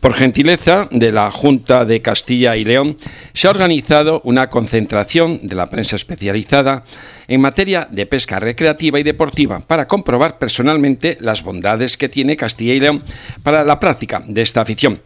Por 0.00 0.14
gentileza 0.14 0.88
de 0.92 1.10
la 1.10 1.28
Junta 1.32 1.84
de 1.84 2.00
Castilla 2.00 2.54
y 2.54 2.64
León, 2.64 2.96
se 3.34 3.48
ha 3.48 3.50
organizado 3.50 4.20
una 4.24 4.48
concentración 4.48 5.40
de 5.42 5.56
la 5.56 5.68
prensa 5.68 5.96
especializada 5.96 6.84
en 7.26 7.40
materia 7.40 7.88
de 7.90 8.06
pesca 8.06 8.38
recreativa 8.38 9.00
y 9.00 9.02
deportiva 9.02 9.58
para 9.58 9.88
comprobar 9.88 10.38
personalmente 10.38 11.18
las 11.20 11.42
bondades 11.42 11.96
que 11.96 12.08
tiene 12.08 12.36
Castilla 12.36 12.74
y 12.74 12.80
León 12.80 13.02
para 13.42 13.64
la 13.64 13.80
práctica 13.80 14.22
de 14.24 14.42
esta 14.42 14.60
afición. 14.60 15.02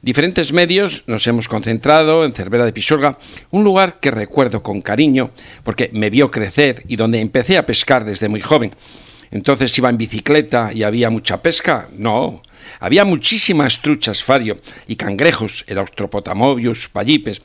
Diferentes 0.00 0.52
medios 0.52 1.02
nos 1.08 1.26
hemos 1.26 1.48
concentrado 1.48 2.24
en 2.24 2.32
Cervera 2.32 2.64
de 2.64 2.72
Pisorga, 2.72 3.18
un 3.50 3.64
lugar 3.64 3.98
que 3.98 4.12
recuerdo 4.12 4.62
con 4.62 4.80
cariño 4.80 5.32
porque 5.64 5.90
me 5.92 6.08
vio 6.08 6.30
crecer 6.30 6.84
y 6.86 6.94
donde 6.94 7.18
empecé 7.18 7.58
a 7.58 7.66
pescar 7.66 8.04
desde 8.04 8.28
muy 8.28 8.40
joven. 8.40 8.70
Entonces 9.32 9.76
iba 9.76 9.90
en 9.90 9.98
bicicleta 9.98 10.70
y 10.72 10.84
había 10.84 11.10
mucha 11.10 11.42
pesca. 11.42 11.88
No, 11.96 12.42
había 12.80 13.04
muchísimas 13.04 13.80
truchas 13.80 14.22
fario 14.22 14.58
y 14.86 14.96
cangrejos, 14.96 15.64
el 15.66 15.78
Austropotamobius, 15.78 16.88
pallipes. 16.88 17.42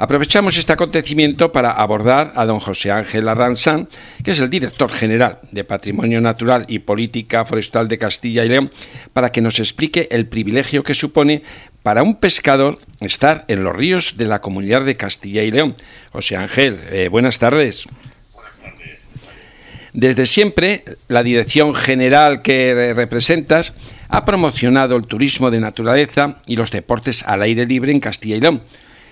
Aprovechamos 0.00 0.56
este 0.56 0.72
acontecimiento 0.72 1.50
para 1.50 1.72
abordar 1.72 2.32
a 2.36 2.46
don 2.46 2.60
José 2.60 2.92
Ángel 2.92 3.28
Arranzán, 3.28 3.88
que 4.22 4.30
es 4.30 4.38
el 4.38 4.48
director 4.48 4.92
general 4.92 5.40
de 5.50 5.64
Patrimonio 5.64 6.20
Natural 6.20 6.64
y 6.68 6.78
Política 6.78 7.44
Forestal 7.44 7.88
de 7.88 7.98
Castilla 7.98 8.44
y 8.44 8.48
León, 8.48 8.70
para 9.12 9.32
que 9.32 9.40
nos 9.40 9.58
explique 9.58 10.06
el 10.12 10.26
privilegio 10.26 10.84
que 10.84 10.94
supone 10.94 11.42
para 11.82 12.04
un 12.04 12.14
pescador 12.16 12.78
estar 13.00 13.44
en 13.48 13.64
los 13.64 13.74
ríos 13.74 14.16
de 14.16 14.26
la 14.26 14.40
comunidad 14.40 14.84
de 14.84 14.96
Castilla 14.96 15.42
y 15.42 15.50
León. 15.50 15.74
José 16.12 16.36
Ángel, 16.36 16.78
eh, 16.92 17.08
buenas 17.08 17.40
tardes. 17.40 17.88
Desde 19.92 20.26
siempre, 20.26 20.84
la 21.08 21.24
dirección 21.24 21.74
general 21.74 22.42
que 22.42 22.92
representas 22.94 23.74
ha 24.08 24.24
promocionado 24.24 24.96
el 24.96 25.06
turismo 25.06 25.50
de 25.50 25.60
naturaleza 25.60 26.40
y 26.46 26.56
los 26.56 26.70
deportes 26.70 27.22
al 27.22 27.42
aire 27.42 27.66
libre 27.66 27.92
en 27.92 28.00
Castilla 28.00 28.36
y 28.36 28.40
León. 28.40 28.62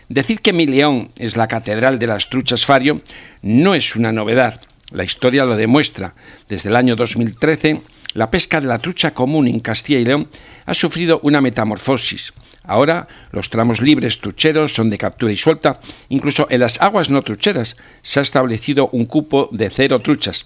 Decir 0.08 0.40
que 0.40 0.52
mi 0.52 0.66
León 0.66 1.08
es 1.16 1.36
la 1.36 1.48
catedral 1.48 1.98
de 1.98 2.06
las 2.06 2.30
truchas 2.30 2.64
Fario 2.64 3.02
no 3.42 3.74
es 3.74 3.96
una 3.96 4.12
novedad. 4.12 4.60
La 4.92 5.04
historia 5.04 5.44
lo 5.44 5.56
demuestra. 5.56 6.14
Desde 6.48 6.68
el 6.68 6.76
año 6.76 6.94
2013, 6.94 7.82
la 8.14 8.30
pesca 8.30 8.60
de 8.60 8.68
la 8.68 8.78
trucha 8.78 9.12
común 9.12 9.48
en 9.48 9.60
Castilla 9.60 9.98
y 9.98 10.04
León 10.04 10.28
ha 10.64 10.74
sufrido 10.74 11.20
una 11.22 11.40
metamorfosis. 11.40 12.32
Ahora 12.62 13.08
los 13.32 13.50
tramos 13.50 13.80
libres 13.80 14.20
trucheros 14.20 14.74
son 14.74 14.88
de 14.88 14.98
captura 14.98 15.32
y 15.32 15.36
suelta. 15.36 15.80
Incluso 16.08 16.46
en 16.50 16.60
las 16.60 16.80
aguas 16.80 17.10
no 17.10 17.22
trucheras 17.22 17.76
se 18.02 18.20
ha 18.20 18.22
establecido 18.22 18.88
un 18.92 19.06
cupo 19.06 19.48
de 19.52 19.70
cero 19.70 20.00
truchas. 20.00 20.44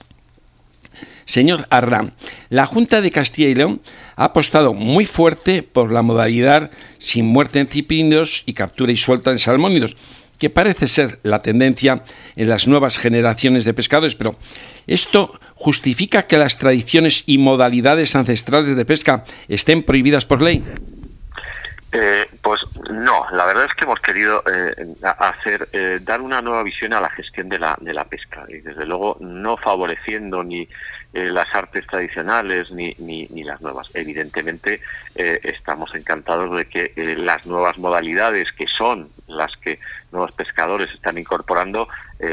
Señor 1.30 1.68
Arran, 1.70 2.12
la 2.48 2.66
Junta 2.66 3.00
de 3.00 3.12
Castilla 3.12 3.48
y 3.48 3.54
León 3.54 3.80
ha 4.16 4.24
apostado 4.24 4.74
muy 4.74 5.04
fuerte 5.06 5.62
por 5.62 5.92
la 5.92 6.02
modalidad 6.02 6.72
sin 6.98 7.24
muerte 7.24 7.60
en 7.60 7.68
ciprínidos 7.68 8.42
y 8.46 8.52
captura 8.52 8.90
y 8.90 8.96
suelta 8.96 9.30
en 9.30 9.38
salmónidos, 9.38 9.96
que 10.40 10.50
parece 10.50 10.88
ser 10.88 11.20
la 11.22 11.38
tendencia 11.38 12.02
en 12.34 12.48
las 12.48 12.66
nuevas 12.66 12.98
generaciones 12.98 13.64
de 13.64 13.74
pescadores, 13.74 14.16
pero 14.16 14.34
¿esto 14.88 15.38
justifica 15.54 16.26
que 16.26 16.36
las 16.36 16.58
tradiciones 16.58 17.22
y 17.26 17.38
modalidades 17.38 18.16
ancestrales 18.16 18.74
de 18.74 18.84
pesca 18.84 19.24
estén 19.46 19.84
prohibidas 19.84 20.26
por 20.26 20.42
ley? 20.42 20.64
Eh, 21.92 22.24
pues 22.40 22.60
no, 22.88 23.26
la 23.32 23.46
verdad 23.46 23.64
es 23.64 23.74
que 23.74 23.84
hemos 23.84 23.98
querido 23.98 24.44
eh, 24.46 24.94
hacer 25.02 25.68
eh, 25.72 25.98
dar 26.00 26.20
una 26.20 26.40
nueva 26.40 26.62
visión 26.62 26.92
a 26.92 27.00
la 27.00 27.10
gestión 27.10 27.48
de 27.48 27.58
la, 27.58 27.76
de 27.80 27.92
la 27.92 28.04
pesca 28.04 28.44
y 28.48 28.60
desde 28.60 28.86
luego 28.86 29.16
no 29.18 29.56
favoreciendo 29.56 30.44
ni 30.44 30.68
las 31.12 31.52
artes 31.52 31.84
tradicionales 31.88 32.70
ni, 32.70 32.94
ni, 32.98 33.26
ni, 33.30 33.42
las 33.42 33.60
nuevas. 33.60 33.88
Evidentemente 33.94 34.80
estamos 35.16 35.92
encantados 35.96 36.56
de 36.56 36.66
que 36.66 36.92
las 37.18 37.46
nuevas 37.46 37.76
modalidades 37.78 38.52
que 38.52 38.68
son 38.68 39.08
las 39.26 39.50
que 39.56 39.80
nuevos 40.12 40.30
pescadores 40.30 40.88
están 40.94 41.18
incorporando 41.18 41.88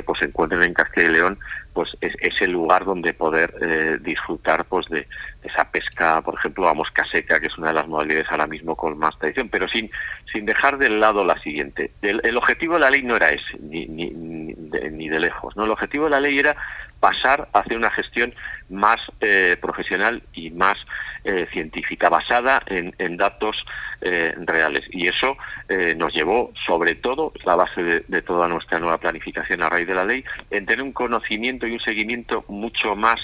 pues 0.05 0.19
se 0.19 0.25
encuentren 0.25 0.63
en 0.63 0.73
Castilla 0.73 1.07
y 1.07 1.13
León 1.13 1.39
pues 1.77 1.91
es, 2.01 2.41
el 2.41 2.53
lugar 2.53 2.85
donde 2.85 3.13
poder 3.13 3.53
eh, 3.61 3.99
disfrutar 4.01 4.65
pues 4.65 4.87
de, 4.87 5.07
esa 5.43 5.69
pesca, 5.69 6.23
por 6.23 6.33
ejemplo, 6.33 6.67
a 6.67 6.73
mosca 6.73 7.05
seca, 7.11 7.39
que 7.39 7.45
es 7.45 7.57
una 7.59 7.67
de 7.67 7.75
las 7.75 7.87
modalidades 7.87 8.25
ahora 8.31 8.47
mismo 8.47 8.75
con 8.75 8.97
más 8.97 9.15
tradición, 9.19 9.47
pero 9.49 9.67
sin, 9.67 9.91
sin 10.33 10.47
dejar 10.47 10.79
de 10.79 10.89
lado 10.89 11.23
la 11.23 11.39
siguiente. 11.39 11.91
El, 12.01 12.35
objetivo 12.35 12.73
de 12.73 12.79
la 12.79 12.89
ley 12.89 13.03
no 13.03 13.15
era 13.15 13.29
ese, 13.29 13.59
ni, 13.59 13.85
ni, 13.85 14.09
ni, 14.09 15.07
de, 15.07 15.19
lejos. 15.19 15.55
¿no? 15.55 15.65
El 15.65 15.69
objetivo 15.69 16.05
de 16.05 16.09
la 16.09 16.19
ley 16.19 16.39
era 16.39 16.55
pasar 16.99 17.47
a 17.53 17.59
hacer 17.59 17.77
una 17.77 17.91
gestión 17.91 18.33
más 18.69 18.97
eh, 19.21 19.55
profesional 19.61 20.23
y 20.33 20.49
más 20.49 20.77
eh, 21.29 21.45
científica, 21.51 22.07
basada 22.07 22.61
en, 22.67 23.17
datos 23.17 23.57
eh, 23.99 24.33
reales. 24.45 24.85
Y 24.91 25.09
eso 25.09 25.35
eh, 25.67 25.93
nos 25.93 26.13
llevó, 26.13 26.53
sobre 26.65 26.95
todo, 26.95 27.33
la 27.43 27.55
base 27.55 27.83
de, 28.07 28.21
toda 28.21 28.47
nuestra 28.47 28.79
nueva 28.79 28.97
planificación 28.97 29.61
raíz 29.77 29.87
de 29.87 29.95
la 29.95 30.05
ley, 30.05 30.23
en 30.51 30.65
tener 30.65 30.83
un 30.83 30.93
conocimiento 30.93 31.67
y 31.67 31.73
un 31.73 31.79
seguimiento 31.79 32.43
mucho 32.47 32.95
más 32.95 33.19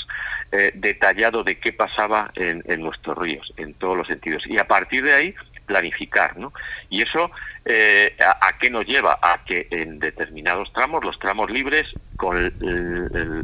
detallado 0.76 1.44
de 1.44 1.58
qué 1.58 1.74
pasaba 1.74 2.32
en, 2.36 2.64
en 2.68 2.82
nuestros 2.82 3.18
ríos, 3.18 3.52
en 3.58 3.74
todos 3.74 3.98
los 3.98 4.06
sentidos. 4.06 4.44
Y 4.46 4.60
a 4.60 4.68
partir 4.68 5.04
de 5.04 5.12
ahí, 5.12 5.36
planificar, 5.66 6.38
¿no? 6.38 6.54
Y 6.90 7.02
eso, 7.02 7.32
eh, 7.66 8.16
a, 8.20 8.58
qué 8.60 8.70
nos 8.70 8.86
lleva? 8.86 9.18
A 9.22 9.44
que 9.46 9.68
en 9.72 10.00
determinados 10.00 10.72
tramos, 10.74 11.04
los 11.04 11.18
tramos 11.20 11.50
libres, 11.50 11.88
con 12.16 12.54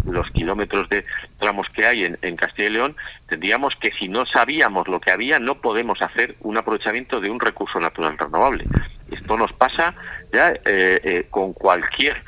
los 0.05 0.29
kilómetros 0.31 0.87
de 0.89 1.03
tramos 1.37 1.67
que 1.69 1.85
hay 1.85 2.05
en, 2.21 2.35
Castilla 2.35 2.67
y 2.67 2.71
León, 2.71 2.95
tendríamos 3.27 3.73
que 3.81 3.91
si 3.91 4.07
no 4.07 4.25
sabíamos 4.25 4.87
lo 4.87 4.99
que 4.99 5.11
había, 5.11 5.39
no 5.39 5.59
podemos 5.59 6.01
hacer 6.01 6.35
un 6.41 6.57
aprovechamiento 6.57 7.19
de 7.19 7.29
un 7.29 7.39
recurso 7.39 7.79
natural 7.79 8.17
renovable. 8.17 8.65
Esto 9.11 9.37
nos 9.37 9.51
pasa 9.53 9.93
ya 10.31 10.51
eh, 10.51 10.61
eh, 10.65 11.27
con 11.29 11.53
cualquier 11.53 12.23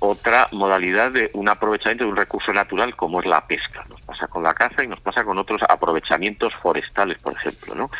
otra 0.00 0.46
modalidad 0.52 1.10
de 1.10 1.30
un 1.32 1.48
aprovechamiento 1.48 2.04
de 2.04 2.10
un 2.10 2.16
recurso 2.18 2.52
natural 2.52 2.94
como 2.94 3.20
es 3.20 3.26
la 3.26 3.46
pesca. 3.46 3.82
Nos 3.88 3.98
pasa 4.02 4.26
con 4.26 4.42
la 4.42 4.52
caza 4.52 4.84
y 4.84 4.86
nos 4.86 5.00
pasa 5.00 5.24
con 5.24 5.38
otros 5.38 5.62
aprovechamientos 5.66 6.52
forestales, 6.60 7.16
por 7.18 7.32
ejemplo. 7.32 7.74
¿no? 7.74 7.90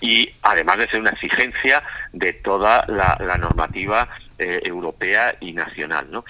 y 0.00 0.30
además 0.42 0.78
de 0.78 0.88
ser 0.88 1.00
una 1.00 1.10
exigencia 1.10 1.82
de 2.12 2.32
toda 2.32 2.84
la, 2.88 3.36
normativa 3.38 4.08
eh, 4.38 4.60
europea 4.64 5.36
y 5.40 5.52
nacional. 5.52 6.10
¿no? 6.10 6.24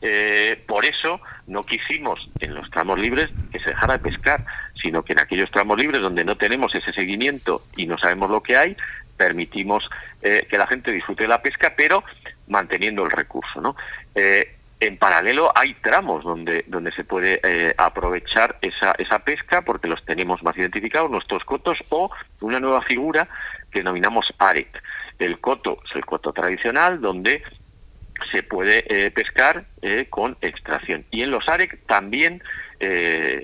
Eh, 0.00 0.62
por 0.66 0.84
eso 0.84 1.20
no 1.46 1.64
quisimos 1.64 2.28
en 2.40 2.54
los 2.54 2.70
tramos 2.70 2.98
libres 2.98 3.30
que 3.50 3.58
se 3.58 3.70
dejara 3.70 3.94
de 3.98 4.10
pescar, 4.10 4.44
sino 4.80 5.04
que 5.04 5.12
en 5.12 5.20
aquellos 5.20 5.50
tramos 5.50 5.78
libres 5.78 6.00
donde 6.00 6.24
no 6.24 6.36
tenemos 6.36 6.74
ese 6.74 6.92
seguimiento 6.92 7.62
y 7.76 7.86
no 7.86 7.98
sabemos 7.98 8.30
lo 8.30 8.42
que 8.42 8.56
hay, 8.56 8.76
permitimos 9.16 9.88
eh, 10.22 10.46
que 10.48 10.58
la 10.58 10.66
gente 10.66 10.92
disfrute 10.92 11.26
la 11.28 11.42
pesca, 11.42 11.74
pero 11.76 12.04
manteniendo 12.46 13.04
el 13.04 13.10
recurso. 13.10 13.60
¿no? 13.60 13.76
en 14.80 14.98
paralelo 14.98 15.50
hay 15.54 15.74
tramos 15.74 16.24
donde, 16.24 16.64
donde 16.66 16.92
se 16.92 17.04
puede 17.04 17.40
eh, 17.42 17.74
aprovechar 17.78 18.58
esa, 18.60 18.92
esa 18.98 19.20
pesca 19.20 19.62
porque 19.62 19.88
los 19.88 20.04
tenemos 20.04 20.42
más 20.42 20.56
identificados, 20.56 21.10
nuestros 21.10 21.44
cotos, 21.44 21.78
o 21.88 22.10
una 22.40 22.60
nueva 22.60 22.82
figura 22.82 23.28
que 23.70 23.80
denominamos 23.80 24.26
AREC. 24.38 24.82
El 25.18 25.40
coto 25.40 25.78
es 25.88 25.96
el 25.96 26.04
coto 26.04 26.32
tradicional 26.32 27.00
donde 27.00 27.42
se 28.30 28.42
puede 28.42 28.84
eh, 28.88 29.10
pescar 29.10 29.64
eh, 29.82 30.06
con 30.10 30.36
extracción. 30.42 31.04
Y 31.10 31.22
en 31.22 31.30
los 31.30 31.48
AREC 31.48 31.86
también 31.86 32.42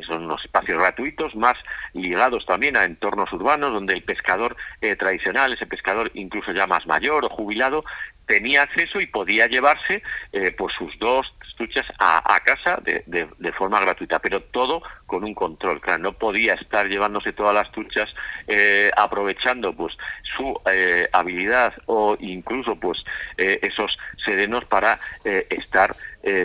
son 0.06 0.24
unos 0.24 0.44
espacios 0.44 0.78
gratuitos, 0.78 1.34
más 1.34 1.54
ligados 1.94 2.44
también 2.46 2.76
a 2.76 2.84
entornos 2.84 3.32
urbanos, 3.32 3.72
donde 3.72 3.94
el 3.94 4.02
pescador 4.02 4.56
tradicional, 4.98 5.52
ese 5.52 5.66
pescador 5.66 6.10
incluso 6.14 6.52
ya 6.52 6.66
más 6.66 6.86
mayor 6.86 7.24
o 7.24 7.28
jubilado, 7.28 7.84
tenía 8.26 8.62
acceso 8.62 9.00
y 9.00 9.06
podía 9.06 9.46
llevarse 9.46 10.02
eh, 10.32 10.52
pues 10.56 10.74
sus 10.78 10.98
dos 10.98 11.32
truchas 11.56 11.86
a, 11.98 12.40
casa 12.44 12.80
de, 12.82 13.04
de, 13.06 13.52
forma 13.52 13.80
gratuita, 13.80 14.18
pero 14.18 14.42
todo 14.42 14.82
con 15.06 15.24
un 15.24 15.34
control. 15.34 15.80
Claro, 15.80 16.02
no 16.02 16.12
podía 16.12 16.54
estar 16.54 16.88
llevándose 16.88 17.32
todas 17.32 17.54
las 17.54 17.70
truchas 17.72 18.08
eh, 18.48 18.90
aprovechando 18.96 19.72
pues 19.72 19.94
su 20.36 20.58
eh, 20.70 21.08
habilidad 21.12 21.74
o 21.86 22.16
incluso 22.18 22.76
pues 22.76 22.98
eh, 23.36 23.60
esos 23.62 23.96
serenos 24.24 24.64
para 24.64 24.98
estar 25.24 25.94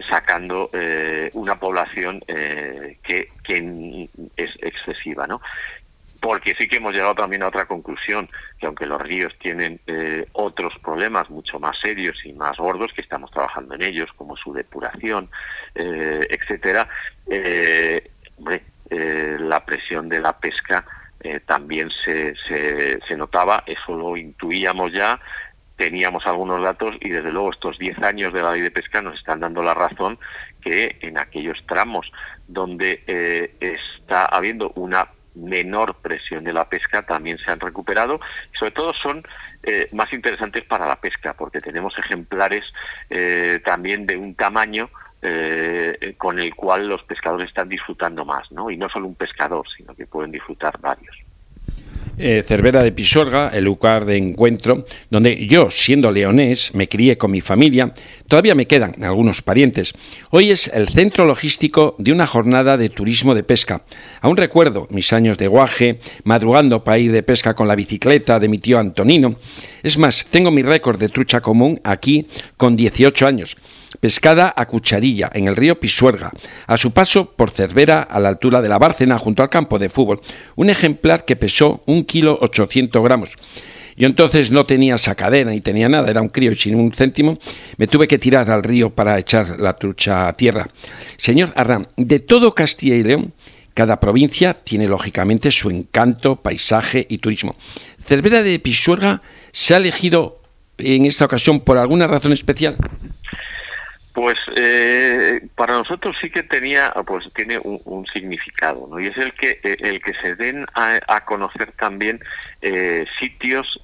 sacando 0.09 0.71
una 1.33 1.59
población 1.59 2.19
que, 2.27 3.29
que 3.43 4.09
es 4.35 4.49
excesiva, 4.61 5.27
¿no? 5.27 5.39
Porque 6.27 6.53
sí 6.55 6.67
que 6.67 6.75
hemos 6.75 6.91
llegado 6.91 7.15
también 7.15 7.41
a 7.41 7.47
otra 7.47 7.63
conclusión, 7.63 8.29
que 8.59 8.65
aunque 8.65 8.85
los 8.85 9.01
ríos 9.01 9.33
tienen 9.39 9.79
eh, 9.87 10.27
otros 10.33 10.73
problemas 10.83 11.29
mucho 11.29 11.57
más 11.57 11.79
serios 11.81 12.17
y 12.25 12.33
más 12.33 12.57
gordos, 12.57 12.91
que 12.93 12.99
estamos 12.99 13.31
trabajando 13.31 13.75
en 13.75 13.81
ellos, 13.81 14.09
como 14.17 14.35
su 14.35 14.51
depuración, 14.51 15.29
eh, 15.73 16.27
etcétera, 16.29 16.89
eh, 17.29 18.11
la 19.39 19.65
presión 19.65 20.09
de 20.09 20.19
la 20.19 20.37
pesca 20.37 20.85
también 21.45 21.89
se, 22.03 22.35
se, 22.45 22.99
se 23.07 23.15
notaba, 23.15 23.63
eso 23.65 23.95
lo 23.95 24.17
intuíamos 24.17 24.91
ya, 24.91 25.21
teníamos 25.77 26.27
algunos 26.27 26.61
datos 26.61 26.93
y 26.99 27.07
desde 27.07 27.31
luego 27.31 27.53
estos 27.53 27.79
10 27.79 27.99
años 27.99 28.33
de 28.33 28.41
la 28.41 28.51
ley 28.51 28.63
de 28.63 28.71
pesca 28.71 29.01
nos 29.01 29.17
están 29.17 29.39
dando 29.39 29.63
la 29.63 29.73
razón 29.73 30.19
que 30.61 30.97
en 31.01 31.17
aquellos 31.17 31.57
tramos 31.67 32.11
donde 32.49 33.01
está 33.61 34.25
habiendo 34.25 34.71
una 34.75 35.07
menor 35.37 35.95
presión 35.95 36.43
de 36.43 36.53
la 36.53 36.67
pesca 36.67 37.03
también 37.03 37.37
se 37.37 37.51
han 37.51 37.59
recuperado. 37.59 38.19
Sobre 38.57 38.71
todo 38.71 38.93
son 38.93 39.23
eh, 39.63 39.87
más 39.91 40.11
interesantes 40.13 40.63
para 40.65 40.87
la 40.87 40.99
pesca, 40.99 41.33
porque 41.33 41.61
tenemos 41.61 41.97
ejemplares 41.97 42.63
eh, 43.09 43.61
también 43.63 44.05
de 44.05 44.17
un 44.17 44.35
tamaño 44.35 44.89
eh, 45.21 46.15
con 46.17 46.39
el 46.39 46.53
cual 46.55 46.87
los 46.87 47.03
pescadores 47.03 47.49
están 47.49 47.69
disfrutando 47.69 48.23
más, 48.25 48.51
¿no? 48.51 48.69
Y 48.69 48.77
no 48.77 48.89
solo 48.89 49.07
un 49.07 49.15
pescador, 49.15 49.65
sino 49.75 49.95
que 49.95 50.05
pueden 50.05 50.31
disfrutar 50.31 50.79
varios. 50.79 51.15
Eh, 52.19 52.43
Cervera 52.43 52.81
de 52.81 52.91
Pisuerga, 52.91 53.49
el 53.49 53.65
lugar 53.65 54.03
de 54.03 54.17
encuentro, 54.17 54.85
donde 55.11 55.45
yo, 55.45 55.69
siendo 55.69 56.11
leonés, 56.11 56.73
me 56.73 56.89
crié 56.89 57.15
con 57.15 57.29
mi 57.29 57.41
familia, 57.41 57.93
todavía 58.27 58.55
me 58.55 58.65
quedan 58.65 59.03
algunos 59.03 59.43
parientes. 59.43 59.93
Hoy 60.31 60.49
es 60.49 60.67
el 60.73 60.89
centro 60.89 61.25
logístico 61.25 61.95
de 61.99 62.11
una 62.11 62.25
jornada 62.25 62.75
de 62.75 62.89
turismo 62.89 63.35
de 63.35 63.43
pesca. 63.43 63.83
Aún 64.21 64.35
recuerdo 64.35 64.87
mis 64.89 65.13
años 65.13 65.37
de 65.37 65.47
guaje, 65.47 65.99
madrugando 66.23 66.83
para 66.83 66.97
ir 66.97 67.11
de 67.11 67.21
pesca 67.21 67.53
con 67.53 67.67
la 67.67 67.75
bicicleta 67.75 68.39
de 68.39 68.49
mi 68.49 68.57
tío 68.57 68.79
Antonino. 68.79 69.35
Es 69.83 69.99
más, 69.99 70.25
tengo 70.25 70.49
mi 70.49 70.63
récord 70.63 70.99
de 70.99 71.09
trucha 71.09 71.39
común 71.39 71.79
aquí 71.83 72.25
con 72.57 72.75
18 72.75 73.27
años 73.27 73.57
pescada 73.99 74.53
a 74.55 74.65
cucharilla 74.65 75.29
en 75.33 75.47
el 75.47 75.55
río 75.55 75.79
Pisuerga, 75.79 76.31
a 76.65 76.77
su 76.77 76.91
paso 76.91 77.31
por 77.35 77.51
Cervera 77.51 78.01
a 78.01 78.19
la 78.19 78.29
altura 78.29 78.61
de 78.61 78.69
la 78.69 78.77
Bárcena 78.77 79.17
junto 79.17 79.43
al 79.43 79.49
campo 79.49 79.79
de 79.79 79.89
fútbol, 79.89 80.21
un 80.55 80.69
ejemplar 80.69 81.25
que 81.25 81.35
pesó 81.35 81.83
un 81.85 82.03
kilo 82.03 82.37
800 82.41 83.03
gramos. 83.03 83.37
Yo 83.97 84.05
entonces 84.05 84.51
no 84.51 84.63
tenía 84.63 84.97
sacadera 84.99 85.49
ni 85.49 85.59
tenía 85.59 85.89
nada, 85.89 86.09
era 86.09 86.21
un 86.21 86.29
crío 86.29 86.51
y 86.51 86.55
sin 86.55 86.75
un 86.75 86.91
céntimo. 86.91 87.39
Me 87.77 87.87
tuve 87.87 88.07
que 88.07 88.19
tirar 88.19 88.49
al 88.51 88.61
río 88.61 88.91
para 88.91 89.17
echar 89.17 89.59
la 89.59 89.73
trucha 89.73 90.27
a 90.27 90.33
tierra. 90.33 90.69
Señor 91.17 91.51
Arran, 91.55 91.87
de 91.97 92.19
todo 92.19 92.53
Castilla 92.53 92.95
y 92.95 93.03
León, 93.03 93.33
cada 93.73 93.99
provincia 93.99 94.53
tiene 94.53 94.87
lógicamente 94.87 95.49
su 95.49 95.71
encanto, 95.71 96.35
paisaje 96.35 97.07
y 97.09 97.17
turismo. 97.17 97.55
Cervera 98.05 98.43
de 98.43 98.59
Pisuerga 98.59 99.21
se 99.51 99.73
ha 99.73 99.77
elegido 99.77 100.41
en 100.77 101.05
esta 101.05 101.25
ocasión 101.25 101.59
por 101.61 101.77
alguna 101.77 102.05
razón 102.05 102.33
especial. 102.33 102.77
Pues 104.17 104.39
eh, 104.55 105.47
para 105.53 105.77
nosotros 105.77 106.15
sí 106.19 106.31
que 106.31 106.41
tenía, 106.41 106.91
pues 107.05 107.31
tiene 107.35 107.59
un, 107.59 108.03
significado, 108.11 108.87
¿no? 108.89 108.99
Y 108.99 109.05
es 109.05 109.17
el 109.17 109.31
que 109.33 109.59
eh, 109.63 109.77
el 109.79 110.01
que 110.01 110.11
se 110.15 110.33
den 110.33 110.65
a, 110.73 111.23
conocer 111.23 111.71
también 111.73 112.19
eh, 112.63 113.05
sitios 113.19 113.79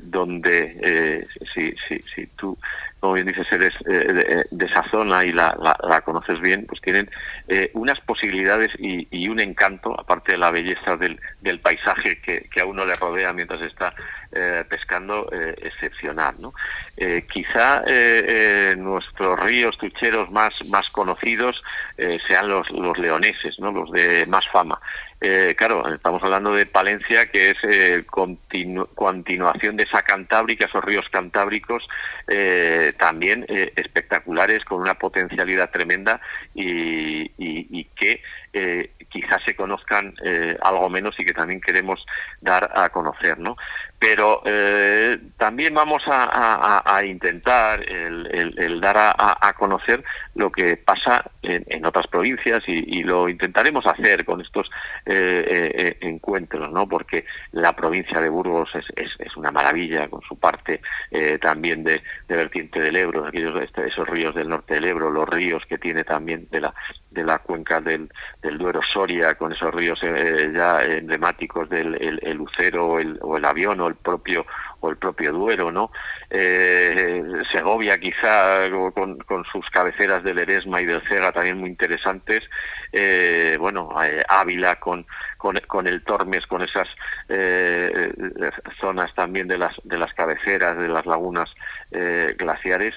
donde 0.00 1.26
si, 1.52 1.74
si, 1.86 2.02
si 2.14 2.26
tú 2.28 2.56
como 3.04 3.16
bien 3.16 3.26
dices, 3.26 3.46
eres 3.52 3.74
de, 3.84 4.64
esa 4.64 4.82
zona 4.90 5.26
y 5.26 5.32
la, 5.32 5.52
conoces 6.06 6.40
bien, 6.40 6.64
pues 6.64 6.80
tienen 6.80 7.10
unas 7.74 8.00
posibilidades 8.00 8.70
y, 8.78 9.28
un 9.28 9.40
encanto, 9.40 9.94
aparte 10.00 10.32
de 10.32 10.38
la 10.38 10.50
belleza 10.50 10.96
del, 10.96 11.20
del 11.42 11.60
paisaje 11.60 12.18
que, 12.22 12.60
a 12.62 12.64
uno 12.64 12.86
le 12.86 12.94
rodea 12.94 13.34
mientras 13.34 13.60
está 13.60 13.92
eh, 14.32 14.64
pescando 14.66 15.28
eh, 15.30 15.54
excepcional. 15.60 16.34
¿no? 16.38 16.54
Eh, 16.96 17.26
quizá 17.30 17.82
nuestros 18.78 19.38
ríos 19.38 19.76
tucheros 19.76 20.30
más, 20.30 20.54
más 20.70 20.88
conocidos 20.88 21.62
sean 22.26 22.48
los, 22.48 22.70
los 22.70 22.96
leoneses, 22.96 23.58
¿no? 23.58 23.70
los 23.70 23.90
de 23.90 24.24
más 24.26 24.48
fama. 24.48 24.80
Claro, 25.56 25.92
estamos 25.92 26.22
hablando 26.22 26.54
de 26.54 26.66
Palencia, 26.66 27.30
que 27.30 27.50
es 27.50 28.04
continuación 28.94 29.76
de 29.76 29.84
esa 29.84 30.02
cantábrica, 30.02 30.66
esos 30.66 30.84
ríos 30.84 31.06
cantábricos, 31.10 31.86
también 32.98 33.46
espectaculares, 33.48 34.64
con 34.64 34.80
una 34.80 34.94
potencialidad 34.94 35.70
tremenda 35.70 36.20
y, 36.54 37.30
y 37.38 37.84
que 37.96 38.22
quizás 39.08 39.42
se 39.44 39.56
conozcan 39.56 40.14
algo 40.62 40.88
menos 40.90 41.18
y 41.18 41.24
que 41.24 41.32
también 41.32 41.60
queremos 41.60 42.04
dar 42.40 42.70
a 42.74 42.88
conocer, 42.90 43.38
¿no? 43.38 43.56
Pero 44.06 44.42
eh, 44.44 45.18
también 45.38 45.72
vamos 45.72 46.02
a, 46.06 47.02
intentar 47.06 47.82
el, 47.90 48.78
dar 48.78 49.14
a, 49.16 49.52
conocer 49.54 50.04
lo 50.34 50.52
que 50.52 50.76
pasa 50.76 51.24
en, 51.40 51.86
otras 51.86 52.06
provincias 52.08 52.62
y, 52.66 53.02
lo 53.02 53.30
intentaremos 53.30 53.86
hacer 53.86 54.26
con 54.26 54.42
estos 54.42 54.68
eh, 55.06 55.72
eh, 55.74 55.96
encuentros, 56.02 56.70
¿no? 56.70 56.86
Porque 56.86 57.24
la 57.52 57.74
provincia 57.74 58.20
de 58.20 58.28
Burgos 58.28 58.68
es, 58.74 59.36
una 59.36 59.50
maravilla 59.50 60.06
con 60.08 60.20
su 60.20 60.38
parte 60.38 60.82
también 61.40 61.82
de, 61.82 62.02
vertiente 62.28 62.80
del 62.80 62.96
Ebro, 62.96 63.26
aquellos 63.26 63.58
este, 63.62 63.88
esos 63.88 64.06
ríos 64.06 64.34
del 64.34 64.50
norte 64.50 64.74
del 64.74 64.84
Ebro, 64.84 65.10
los 65.10 65.26
ríos 65.26 65.62
que 65.66 65.78
tiene 65.78 66.04
también 66.04 66.46
de 66.50 66.60
la 66.60 66.74
de 67.14 67.24
la 67.24 67.38
cuenca 67.38 67.80
del, 67.80 68.10
Duero 68.42 68.80
Soria, 68.82 69.34
con 69.36 69.52
esos 69.52 69.72
ríos 69.72 70.00
ya 70.00 70.84
emblemáticos 70.84 71.68
del 71.70 71.94
el, 71.94 72.36
Lucero 72.36 72.86
o 72.86 72.98
el, 72.98 73.18
o 73.22 73.36
el 73.36 73.44
Avión 73.44 73.80
o 73.80 73.88
el 73.88 73.94
propio 73.94 74.44
o 74.80 74.90
el 74.90 74.96
propio 74.98 75.32
Duero, 75.32 75.72
¿no? 75.72 75.90
Eh, 76.28 77.22
Segovia 77.50 77.98
quizá 77.98 78.68
con, 78.94 79.16
con, 79.18 79.44
sus 79.44 79.68
cabeceras 79.70 80.22
del 80.22 80.38
Eresma 80.38 80.82
y 80.82 80.84
del 80.84 81.00
Cega 81.08 81.32
también 81.32 81.58
muy 81.58 81.70
interesantes, 81.70 82.42
eh, 82.92 83.56
bueno, 83.58 83.90
eh, 84.04 84.22
Ávila 84.28 84.76
con, 84.76 85.06
con, 85.38 85.58
con, 85.66 85.86
el 85.86 86.04
Tormes, 86.04 86.46
con 86.46 86.62
esas 86.62 86.88
eh, 87.28 88.12
zonas 88.78 89.14
también 89.14 89.48
de 89.48 89.58
las, 89.58 89.74
de 89.84 89.96
las 89.96 90.12
cabeceras, 90.12 90.76
de 90.76 90.88
las 90.88 91.06
lagunas 91.06 91.50
glaciares, 92.36 92.94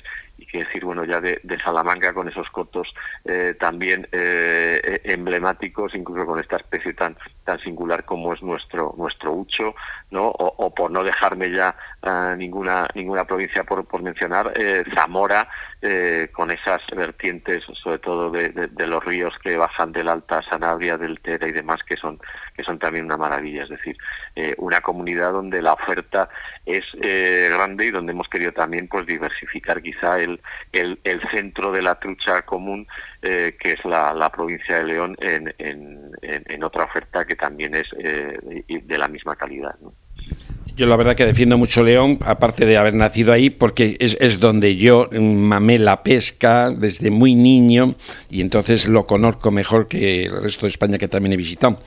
y 0.47 0.51
que 0.51 0.59
decir, 0.59 0.85
bueno, 0.85 1.03
ya 1.05 1.19
de, 1.21 1.39
Salamanca 1.63 2.13
con 2.13 2.27
esos 2.29 2.49
cotos 2.49 2.94
eh, 3.25 3.55
también 3.59 4.07
eh, 4.11 5.01
e, 5.03 5.13
emblemáticos, 5.13 5.94
incluso 5.95 6.25
con 6.25 6.39
esta 6.39 6.57
especie 6.57 6.94
tan 6.94 7.17
tan 7.44 7.59
singular 7.59 8.05
como 8.05 8.33
es 8.33 8.41
nuestro 8.41 8.94
nuestro 8.97 9.33
Ucho, 9.33 9.75
¿no? 10.11 10.27
O, 10.27 10.73
por 10.73 10.91
no 10.91 11.03
dejarme 11.03 11.51
ya 11.51 11.75
eh, 12.01 12.35
ninguna 12.38 12.88
ninguna 12.95 13.25
provincia 13.25 13.63
por, 13.63 13.85
por 13.85 14.01
mencionar, 14.01 14.53
Zamora, 14.95 15.49
con 16.31 16.51
esas 16.51 16.81
vertientes, 16.95 17.63
sobre 17.83 17.99
todo 17.99 18.31
de, 18.31 18.49
de, 18.49 18.88
los 18.88 19.03
ríos 19.03 19.33
que 19.44 19.55
bajan 19.57 19.91
del 19.91 20.09
Alta 20.09 20.41
Sanabria, 20.49 20.97
del 20.97 21.19
Tera 21.19 21.47
y 21.47 21.51
demás, 21.51 21.79
que 21.88 21.95
son 21.95 22.19
que 22.55 22.63
son 22.63 22.79
también 22.79 23.05
una 23.05 23.17
maravilla, 23.17 23.63
es 23.63 23.69
decir, 23.69 23.95
una 24.57 24.81
comunidad 24.81 25.31
donde 25.31 25.61
la 25.61 25.73
oferta 25.73 26.29
es 26.65 26.83
grande 26.94 27.85
y 27.85 27.91
donde 27.91 28.13
hemos 28.13 28.27
querido 28.27 28.51
también 28.51 28.88
pues 28.88 29.05
diversificar 29.05 29.81
quizá 29.81 30.19
el, 30.19 30.41
el, 30.71 31.21
centro 31.31 31.71
de 31.71 31.81
la 31.81 31.95
trucha 31.95 32.41
común, 32.43 32.88
eh, 33.21 33.55
que 33.59 33.73
es 33.73 33.85
la, 33.85 34.13
la, 34.13 34.29
provincia 34.29 34.77
de 34.77 34.85
León, 34.85 35.15
en, 35.19 35.53
en, 35.57 36.11
en, 36.21 36.63
otra 36.63 36.85
oferta 36.85 37.25
que 37.25 37.35
también 37.35 37.75
es 37.75 37.88
eh, 38.00 38.38
de 38.67 38.97
la 38.97 39.07
misma 39.07 39.35
calidad. 39.35 39.75
Yo 40.77 40.86
la 40.86 40.96
verdad 40.96 41.15
que 41.15 41.25
defiendo 41.25 41.57
mucho 41.57 41.81
León, 41.81 42.19
aparte 42.22 42.67
de 42.67 42.77
haber 42.77 42.93
nacido 42.93 43.34
ahí, 43.34 43.50
porque 43.50 43.98
es, 44.00 44.15
es, 44.19 44.39
donde 44.39 44.75
yo 44.75 45.10
mamé 45.12 45.79
la 45.79 46.03
pesca 46.03 46.69
desde 46.69 47.10
muy 47.10 47.34
niño 47.34 47.96
y 48.29 48.41
entonces 48.41 48.88
lo 48.88 49.07
conozco 49.07 49.50
mejor 49.50 49.88
que 49.88 50.25
el 50.25 50.43
resto 50.43 50.67
de 50.67 50.69
España 50.69 51.00
que 51.00 51.07
también 51.07 51.34
he 51.34 51.38
visitado. 51.38 51.79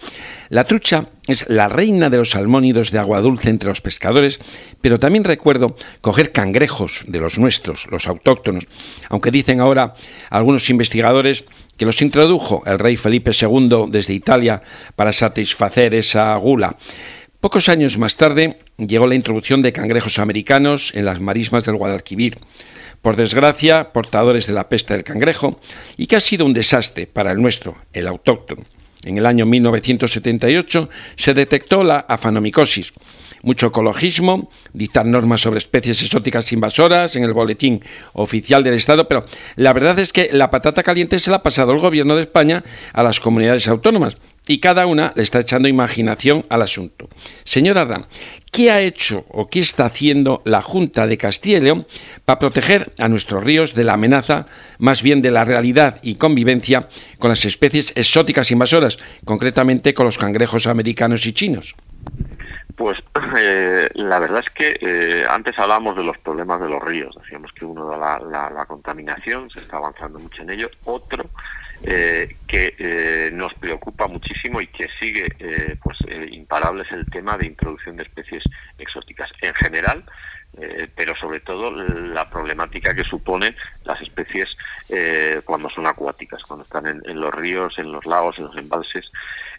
La 0.49 0.65
trucha 0.65 1.07
es 1.29 1.49
la 1.49 1.69
reina 1.69 2.11
de 2.11 2.17
los 2.17 2.31
salmónidos 2.31 2.91
de 2.91 2.99
agua 2.99 3.21
dulce 3.21 3.49
entre 3.51 3.69
los 3.69 3.81
pescadores, 3.81 4.41
pero 4.81 4.99
también 4.99 5.23
recuerdo 5.23 5.77
coger 6.01 6.33
cangrejos 6.33 7.05
de 7.07 7.21
los 7.21 7.39
nuestros, 7.39 7.87
los 7.93 8.09
autóctonos, 8.09 8.67
aunque 9.09 9.31
dicen 9.31 9.61
ahora 9.61 9.95
algunos 10.31 10.69
investigadores 10.69 11.45
que 11.77 11.87
los 11.87 12.03
introdujo 12.03 12.65
el 12.67 12.81
rey 12.81 12.97
Felipe 12.97 13.31
II 13.41 13.87
desde 13.89 14.15
Italia 14.15 14.61
para 14.97 15.13
satisfacer 15.13 15.95
esa 15.95 16.35
gula. 16.39 16.77
Pocos 17.41 17.71
años 17.71 17.97
más 17.97 18.17
tarde 18.17 18.59
llegó 18.87 19.07
la 19.07 19.15
introducción 19.15 19.63
de 19.63 19.73
cangrejos 19.73 20.19
americanos 20.19 20.93
en 20.95 21.05
las 21.05 21.21
marismas 21.21 21.65
del 21.65 21.77
Guadalquivir, 21.77 22.39
por 23.03 23.17
desgracia 23.17 23.93
portadores 23.93 24.47
de 24.47 24.53
la 24.53 24.69
peste 24.69 24.95
del 24.95 25.05
cangrejo, 25.05 25.61
y 25.97 26.07
que 26.07 26.17
ha 26.17 26.21
sido 26.21 26.45
un 26.45 26.55
desastre 26.55 27.07
para 27.07 27.33
el 27.33 27.41
nuestro, 27.41 27.77
el 27.93 28.07
autóctono. 28.07 28.63
En 29.05 29.17
el 29.17 29.25
año 29.25 29.47
1978 29.47 30.91
se 31.17 31.33
detectó 31.33 31.83
la 31.83 32.01
afanomicosis, 32.01 32.93
mucho 33.43 33.69
ecologismo, 33.69 34.51
dictar 34.75 35.07
normas 35.07 35.41
sobre 35.41 35.59
especies 35.59 36.03
exóticas 36.03 36.53
invasoras 36.53 37.17
en 37.17 37.25
el 37.25 37.33
boletín 37.33 37.83
oficial 38.13 38.63
del 38.63 38.75
Estado, 38.75 39.09
pero 39.09 39.25
la 39.57 39.73
verdad 39.73 39.99
es 39.99 40.13
que 40.13 40.29
la 40.33 40.51
patata 40.51 40.83
caliente 40.83 41.19
se 41.19 41.31
la 41.31 41.39
ha 41.39 41.43
pasado 41.43 41.73
el 41.73 41.81
gobierno 41.81 42.15
de 42.17 42.23
España 42.23 42.63
a 42.93 43.03
las 43.03 43.21
comunidades 43.21 43.69
autónomas 43.69 44.19
y 44.51 44.59
cada 44.59 44.87
una 44.87 45.13
le 45.15 45.23
está 45.23 45.39
echando 45.39 45.69
imaginación 45.69 46.45
al 46.49 46.63
asunto. 46.63 47.09
Señora 47.45 47.85
Ram, 47.85 48.07
¿qué 48.51 48.73
ha 48.73 48.81
hecho 48.81 49.25
o 49.29 49.49
qué 49.49 49.61
está 49.61 49.85
haciendo 49.85 50.43
la 50.45 50.61
Junta 50.61 51.07
de 51.07 51.17
Castilla 51.17 51.59
y 51.59 51.61
León 51.61 51.87
para 52.25 52.41
proteger 52.41 52.93
a 52.99 53.07
nuestros 53.07 53.45
ríos 53.45 53.77
de 53.77 53.85
la 53.85 53.93
amenaza, 53.93 54.47
más 54.81 55.03
bien 55.03 55.23
de 55.23 55.31
la 55.31 55.45
realidad 55.45 56.01
y 56.03 56.17
convivencia 56.17 56.89
con 57.21 57.29
las 57.29 57.45
especies 57.45 57.93
exóticas 57.97 58.51
invasoras, 58.51 58.99
concretamente 59.25 59.95
con 59.95 60.07
los 60.07 60.19
cangrejos 60.19 60.67
americanos 60.67 61.27
y 61.27 61.33
chinos? 61.33 61.77
Pues 62.75 62.99
eh, 63.39 63.89
la 63.95 64.19
verdad 64.19 64.41
es 64.41 64.51
que 64.51 64.77
eh, 64.81 65.25
antes 65.31 65.57
hablábamos 65.61 65.97
de 65.97 66.03
los 66.03 66.19
problemas 66.19 66.61
de 66.61 66.71
los 66.71 66.83
ríos, 66.83 67.15
decíamos 67.23 67.53
que 67.53 67.65
uno 67.65 67.89
de 67.89 67.97
la, 67.97 68.51
la 68.53 68.67
contaminación, 68.67 69.49
se 69.49 69.61
está 69.61 69.77
avanzando 69.77 70.19
mucho 70.19 70.43
en 70.43 70.51
ello, 70.51 70.69
otro 70.87 71.31
que 71.83 73.31
nos 73.33 73.55
preocupa 73.55 74.07
muchísimo 74.07 74.61
y 74.61 74.67
que 74.67 74.89
sigue 74.99 75.27
pues 75.83 75.99
imparable 76.31 76.83
es 76.83 76.93
el 76.93 77.07
tema 77.07 77.39
de 77.39 77.47
introducción 77.47 77.97
de 77.97 78.03
especies 78.03 78.45
exóticas. 78.79 79.31
En 79.41 79.55
general, 79.55 80.05
eh, 80.59 80.89
pero 80.97 81.15
sobre 81.15 81.41
todo 81.41 81.71
la 81.71 82.29
problemática 82.29 82.93
que 82.93 83.05
suponen 83.05 83.55
las 83.85 84.01
especies 84.01 84.57
eh, 84.89 85.41
cuando 85.45 85.71
son 85.71 85.87
acuáticas, 85.87 86.43
cuando 86.43 86.65
están 86.65 86.87
en, 86.87 87.21
los 87.21 87.33
ríos, 87.33 87.79
en 87.79 87.93
los 87.93 88.05
lagos, 88.05 88.37
en 88.39 88.45
los 88.45 88.57
embalses. 88.57 89.11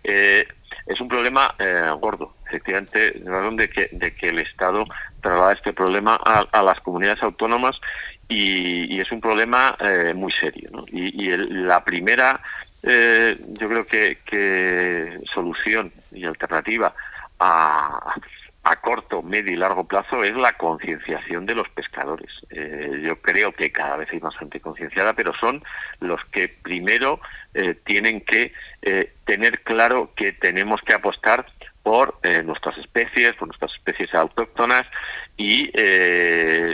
Eh, 0.03 0.45
es 0.85 0.99
un 0.99 1.07
problema 1.07 1.53
gordo, 1.99 2.35
efectivamente, 2.47 3.11
de 3.11 3.69
que, 3.69 3.89
de 3.91 4.13
que 4.15 4.29
el 4.29 4.39
Estado 4.39 4.83
traslada 5.21 5.53
este 5.53 5.73
problema 5.73 6.15
a, 6.15 6.63
las 6.63 6.79
comunidades 6.81 7.21
autónomas 7.21 7.79
y, 8.31 8.99
es 8.99 9.11
un 9.11 9.21
problema 9.21 9.77
muy 10.15 10.31
serio. 10.31 10.69
Y, 10.91 11.29
la 11.35 11.83
primera, 11.83 12.39
yo 12.83 13.69
creo 13.69 13.85
que, 13.85 14.19
que 14.25 15.19
solución 15.33 15.91
y 16.11 16.25
alternativa 16.25 16.93
a, 17.39 18.15
a 18.63 18.75
corto, 18.75 19.23
medio 19.23 19.53
y 19.53 19.55
largo 19.55 19.85
plazo 19.85 20.23
es 20.23 20.35
la 20.35 20.53
concienciación 20.53 21.45
de 21.45 21.55
los 21.55 21.67
pescadores. 21.69 22.29
Eh, 22.51 23.01
yo 23.03 23.19
creo 23.19 23.51
que 23.53 23.71
cada 23.71 23.97
vez 23.97 24.09
hay 24.11 24.19
más 24.19 24.37
gente 24.37 24.59
concienciada, 24.59 25.13
pero 25.13 25.33
son 25.33 25.63
los 25.99 26.23
que 26.25 26.47
primero 26.47 27.19
eh, 27.55 27.75
tienen 27.85 28.21
que 28.21 28.53
eh, 28.83 29.13
tener 29.25 29.61
claro 29.61 30.11
que 30.15 30.31
tenemos 30.33 30.79
que 30.81 30.93
apostar 30.93 31.47
por 31.83 32.19
nuestras 32.43 32.77
especies, 32.77 33.33
por 33.35 33.47
nuestras 33.47 33.73
especies 33.73 34.13
autóctonas 34.13 34.83
y 35.37 35.71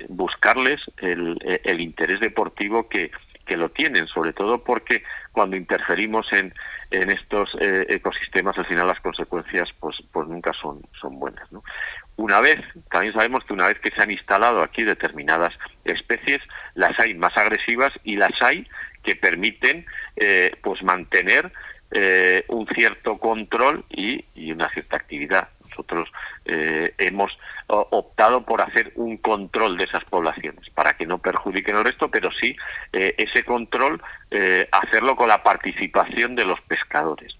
buscarles 0.10 0.82
el, 0.98 1.38
el 1.64 1.80
interés 1.80 2.20
deportivo 2.20 2.90
que, 2.90 3.12
que 3.48 3.58
lo 3.58 3.70
tienen, 3.70 4.08
sobre 4.08 4.34
todo 4.34 4.64
porque 4.64 5.04
cuando 5.32 5.56
interferimos 5.56 6.28
en, 6.34 6.54
en 6.92 7.10
estos 7.10 7.50
eh, 7.60 7.86
ecosistemas, 7.90 8.58
al 8.58 8.68
final 8.68 8.88
las 8.88 9.00
consecuencias 9.00 9.70
pues, 9.80 9.96
pues 10.12 10.28
nunca 10.28 10.52
son, 10.54 10.82
son 11.00 11.18
buenas. 11.18 11.48
Una 12.18 12.42
vez, 12.42 12.60
también 12.92 13.14
sabemos 13.14 13.44
que 13.46 13.54
una 13.54 13.68
vez 13.68 13.80
que 13.80 13.92
se 13.92 14.02
han 14.02 14.12
instalado 14.12 14.62
aquí 14.62 14.84
determinadas 14.84 15.54
especies, 15.86 16.42
las 16.76 17.00
hay 17.00 17.14
más 17.16 17.36
agresivas 17.38 17.94
y 18.04 18.18
las 18.18 18.34
hay 18.42 18.68
que 19.04 19.16
permiten 19.16 19.86
eh, 20.18 20.52
pues 20.62 20.84
mantener 20.84 21.52
eh, 21.92 22.44
un 22.50 22.68
cierto 22.68 23.18
control 23.18 23.86
y, 23.90 24.24
una 24.52 24.70
cierta 24.70 24.98
actividad. 24.98 25.50
Nosotros 25.70 26.10
hemos 26.46 27.38
optado 27.68 28.44
por 28.44 28.62
hacer 28.62 28.92
un 28.96 29.18
control 29.18 29.78
de 29.78 29.84
esas 29.84 30.04
poblaciones 30.06 30.70
para 30.70 30.94
que 30.94 31.06
no 31.06 31.18
perjudiquen 31.18 31.76
el 31.76 31.84
resto, 31.84 32.10
pero 32.10 32.32
sí 32.32 32.56
eh, 32.94 33.14
ese 33.18 33.44
control 33.44 34.02
eh, 34.32 34.68
hacerlo 34.72 35.16
con 35.16 35.28
la 35.28 35.44
participación 35.44 36.36
de 36.36 36.46
los 36.46 36.62
pescadores. 36.62 37.36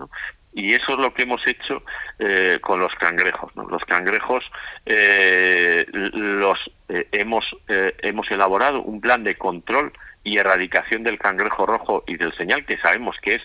Y 0.54 0.74
eso 0.74 0.94
es 0.94 0.98
lo 0.98 1.14
que 1.14 1.24
hemos 1.24 1.46
hecho 1.48 1.84
eh, 2.20 2.58
con 2.62 2.80
los 2.80 2.94
cangrejos. 2.96 3.56
Los 3.56 3.84
cangrejos 3.86 4.44
los 4.88 6.58
hemos 6.88 7.46
hemos 7.68 8.32
elaborado 8.32 8.82
un 8.82 9.00
plan 9.02 9.24
de 9.24 9.36
control 9.36 9.94
y 10.24 10.38
erradicación 10.38 11.04
del 11.04 11.20
cangrejo 11.20 11.66
rojo 11.66 12.04
y 12.08 12.16
del 12.16 12.36
señal 12.36 12.66
que 12.66 12.78
sabemos 12.78 13.16
que 13.22 13.36
es 13.36 13.42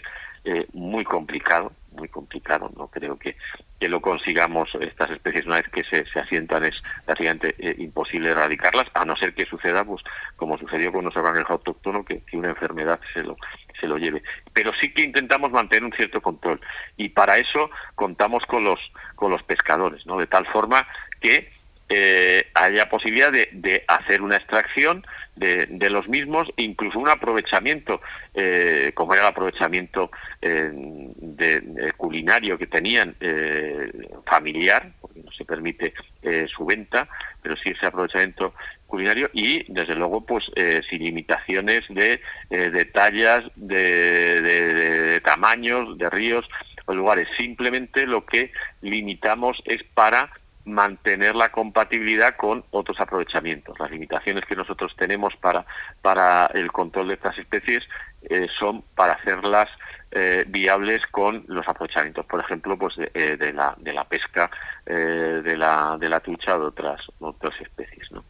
muy 0.72 1.04
complicado 1.04 1.72
muy 1.92 2.08
complicado. 2.08 2.70
No 2.76 2.88
creo 2.88 3.18
que, 3.18 3.36
que 3.78 3.88
lo 3.88 4.00
consigamos 4.00 4.68
estas 4.80 5.10
especies 5.10 5.46
una 5.46 5.56
vez 5.56 5.68
que 5.68 5.84
se, 5.84 6.04
se 6.06 6.20
asientan 6.20 6.64
es 6.64 6.74
prácticamente 7.04 7.54
eh, 7.58 7.74
imposible 7.78 8.30
erradicarlas, 8.30 8.88
a 8.94 9.04
no 9.04 9.16
ser 9.16 9.34
que 9.34 9.46
suceda, 9.46 9.84
pues 9.84 10.02
como 10.36 10.58
sucedió 10.58 10.92
con 10.92 11.04
nuestro 11.04 11.22
cangrejo 11.22 11.54
autóctono, 11.54 12.04
que, 12.04 12.22
que, 12.24 12.36
una 12.36 12.50
enfermedad 12.50 13.00
se 13.12 13.22
lo, 13.22 13.36
se 13.80 13.86
lo 13.86 13.98
lleve. 13.98 14.22
Pero 14.52 14.72
sí 14.80 14.92
que 14.92 15.02
intentamos 15.02 15.50
mantener 15.50 15.84
un 15.84 15.92
cierto 15.92 16.20
control 16.20 16.60
y 16.96 17.10
para 17.10 17.38
eso 17.38 17.70
contamos 17.94 18.44
con 18.46 18.64
los, 18.64 18.80
con 19.14 19.30
los 19.30 19.42
pescadores, 19.42 20.06
¿no? 20.06 20.18
de 20.18 20.26
tal 20.26 20.46
forma 20.46 20.86
que 21.20 21.50
eh, 21.94 22.46
haya 22.54 22.88
posibilidad 22.88 23.30
de, 23.30 23.84
hacer 23.86 24.22
una 24.22 24.36
extracción 24.36 25.04
de, 25.36 25.66
de, 25.66 25.90
los 25.90 26.08
mismos, 26.08 26.48
incluso 26.56 26.98
un 26.98 27.08
aprovechamiento, 27.08 28.00
eh, 28.34 28.92
como 28.94 29.12
era 29.12 29.24
el 29.24 29.28
aprovechamiento 29.28 30.10
eh, 30.40 30.70
de, 30.72 31.92
culinario 31.98 32.56
que 32.56 32.66
tenían 32.66 33.14
eh, 33.20 33.92
familiar, 34.26 34.92
porque 35.02 35.20
no 35.22 35.30
se 35.32 35.44
permite 35.44 35.92
eh, 36.22 36.46
su 36.54 36.64
venta, 36.64 37.08
pero 37.42 37.56
sí 37.56 37.70
ese 37.70 37.86
aprovechamiento 37.86 38.54
culinario 38.86 39.28
y 39.34 39.70
desde 39.70 39.94
luego 39.94 40.24
pues 40.24 40.44
eh, 40.56 40.80
sin 40.88 41.02
limitaciones 41.02 41.82
de, 41.90 42.20
de 42.48 42.84
tallas, 42.86 43.44
de 43.56 45.20
tamaños, 45.24 45.98
de 45.98 46.08
ríos 46.08 46.46
o 46.86 46.94
lugares. 46.94 47.28
Simplemente 47.36 48.06
lo 48.06 48.24
que 48.24 48.50
limitamos 48.80 49.62
es 49.66 49.82
para 49.94 50.30
mantener 50.64 51.34
la 51.34 51.50
compatibilidad 51.50 52.36
con 52.36 52.64
otros 52.70 53.00
aprovechamientos. 53.00 53.78
Las 53.78 53.90
limitaciones 53.90 54.44
que 54.44 54.56
nosotros 54.56 54.92
tenemos 54.96 55.34
para, 55.36 55.66
para 56.00 56.46
el 56.54 56.70
control 56.70 57.08
de 57.08 57.14
estas 57.14 57.36
especies 57.38 57.82
eh, 58.22 58.46
son 58.58 58.82
para 58.94 59.14
hacerlas 59.14 59.68
eh, 60.12 60.44
viables 60.46 61.02
con 61.10 61.44
los 61.48 61.66
aprovechamientos, 61.66 62.26
por 62.26 62.40
ejemplo, 62.40 62.78
pues 62.78 62.94
de, 62.96 63.10
eh, 63.14 63.52
la, 63.52 63.74
de 63.78 63.92
la 63.92 64.04
pesca 64.04 64.50
de, 64.84 65.56
la, 65.56 65.96
de 65.98 66.08
la 66.08 66.20
trucha 66.20 66.58
de 66.58 66.64
otras, 66.64 67.00
otras 67.20 67.60
especies. 67.60 68.10
¿no? 68.12 68.24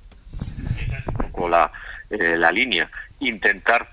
Esa 0.78 0.98
es 0.98 1.06
un 1.06 1.14
poco 1.14 1.48
la, 1.48 1.70
la 2.10 2.52
línea. 2.52 2.90
Intentar 3.20 3.88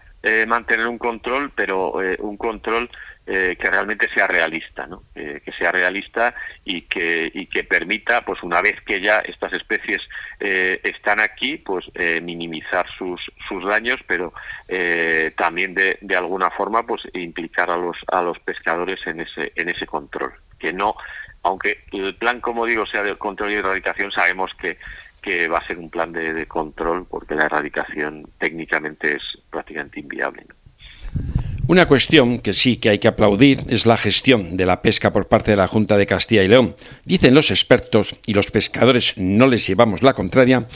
mantener 0.47 0.87
un 0.87 0.97
control, 0.97 1.51
pero 1.55 1.93
un 2.19 2.35
control 2.35 2.89
eh, 3.31 3.55
que 3.59 3.69
realmente 3.69 4.09
sea 4.11 4.25
realista, 4.25 4.87
¿no? 4.87 5.03
Eh, 5.13 5.39
que 5.45 5.51
sea 5.51 5.71
realista 5.71 6.33
y 6.65 6.81
que, 6.81 7.29
y 7.31 7.45
que 7.45 7.63
permita, 7.63 8.25
pues 8.25 8.41
una 8.41 8.59
vez 8.59 8.81
que 8.81 8.99
ya 8.99 9.19
estas 9.19 9.53
especies 9.53 10.01
eh, 10.39 10.81
están 10.83 11.19
aquí, 11.19 11.57
pues 11.57 11.85
eh, 11.93 12.21
minimizar 12.21 12.87
sus, 12.97 13.21
sus 13.47 13.63
daños, 13.63 13.99
pero 14.07 14.33
eh, 14.67 15.31
también 15.37 15.75
de, 15.75 15.99
de 16.01 16.15
alguna 16.15 16.49
forma, 16.49 16.87
pues 16.87 17.03
implicar 17.13 17.69
a 17.69 17.77
los, 17.77 17.97
a 18.11 18.23
los 18.23 18.39
pescadores 18.39 18.99
en 19.05 19.21
ese, 19.21 19.51
en 19.55 19.69
ese 19.69 19.85
control. 19.85 20.33
Que 20.57 20.73
no, 20.73 20.95
aunque 21.43 21.83
el 21.91 22.15
plan, 22.15 22.41
como 22.41 22.65
digo, 22.65 22.87
sea 22.87 23.03
de 23.03 23.15
control 23.15 23.51
y 23.51 23.55
erradicación, 23.55 24.11
sabemos 24.11 24.51
que, 24.59 24.79
que 25.21 25.47
va 25.47 25.59
a 25.59 25.67
ser 25.67 25.77
un 25.77 25.91
plan 25.91 26.11
de, 26.11 26.47
control 26.47 27.05
porque 27.07 27.35
la 27.35 27.45
erradicación 27.45 28.27
técnicamente 28.39 29.17
es 29.17 29.23
prácticamente 29.51 29.99
inviable. 29.99 30.45
¿no? 30.49 31.48
Una 31.69 31.85
cuestión 31.85 32.39
que 32.39 32.53
sí 32.53 32.77
que 32.77 32.89
hay 32.89 32.97
que 32.97 33.07
aplaudir 33.07 33.63
es 33.69 33.85
la 33.85 33.95
gestión 33.95 34.57
de 34.57 34.65
la 34.65 34.81
pesca 34.81 35.13
por 35.13 35.27
parte 35.27 35.51
de 35.51 35.57
la 35.57 35.67
Junta 35.67 35.97
de 35.97 36.07
Castilla 36.07 36.41
y 36.41 36.47
León. 36.47 36.73
Dicen 37.05 37.35
los 37.35 37.51
expertos, 37.51 38.15
y 38.25 38.33
los 38.33 38.49
pescadores 38.49 39.13
no 39.17 39.45
les 39.45 39.67
llevamos 39.67 40.01
la 40.01 40.15
contraria, 40.15 40.67